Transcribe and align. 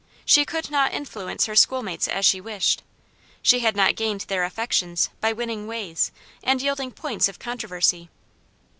She 0.25 0.45
could 0.45 0.71
not 0.71 0.95
influence 0.95 1.45
her 1.45 1.55
schoolmates 1.55 2.07
as 2.07 2.25
she 2.25 2.41
wished. 2.41 2.81
She 3.43 3.59
had 3.59 3.75
not 3.75 3.95
gained 3.95 4.21
their 4.21 4.43
affections 4.43 5.11
by 5.19 5.31
winning 5.31 5.67
ways 5.67 6.11
and 6.43 6.59
yielding 6.59 6.91
points 6.91 7.27
of 7.27 7.37
controversy. 7.37 8.09